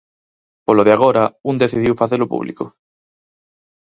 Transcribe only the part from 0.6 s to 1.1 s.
Polo de